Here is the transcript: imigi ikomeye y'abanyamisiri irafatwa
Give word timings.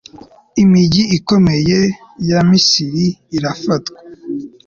imigi 0.63 1.03
ikomeye 1.17 1.79
y'abanyamisiri 2.27 3.05
irafatwa 3.37 3.97